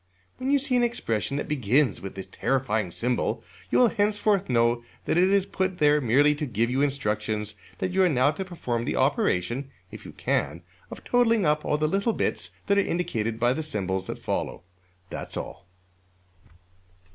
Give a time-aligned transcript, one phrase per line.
[0.37, 4.83] When you see an expression that begins with this terrifying symbol, you will henceforth know
[5.05, 8.43] that it is put there merely to give you instructions that you are now to
[8.43, 12.81] perform the operation (if you can) of totalling up all the little bits that are
[12.81, 14.63] indicated by the symbols that follow.
[15.11, 15.67] That's all.